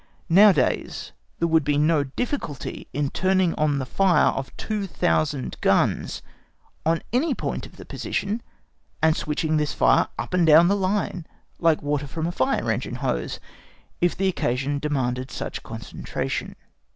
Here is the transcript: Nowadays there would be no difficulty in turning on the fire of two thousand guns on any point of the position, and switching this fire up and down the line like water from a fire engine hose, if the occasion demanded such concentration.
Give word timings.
Nowadays 0.29 1.11
there 1.37 1.47
would 1.47 1.63
be 1.63 1.77
no 1.77 2.03
difficulty 2.05 2.87
in 2.91 3.11
turning 3.11 3.53
on 3.53 3.77
the 3.77 3.85
fire 3.85 4.31
of 4.31 4.57
two 4.57 4.87
thousand 4.87 5.57
guns 5.61 6.23
on 6.83 7.03
any 7.13 7.35
point 7.35 7.67
of 7.67 7.75
the 7.77 7.85
position, 7.85 8.41
and 9.03 9.15
switching 9.15 9.57
this 9.57 9.73
fire 9.73 10.07
up 10.17 10.33
and 10.33 10.47
down 10.47 10.69
the 10.69 10.75
line 10.75 11.27
like 11.59 11.83
water 11.83 12.07
from 12.07 12.25
a 12.25 12.31
fire 12.31 12.71
engine 12.71 12.95
hose, 12.95 13.39
if 14.01 14.17
the 14.17 14.27
occasion 14.27 14.79
demanded 14.79 15.29
such 15.29 15.61
concentration. 15.61 16.55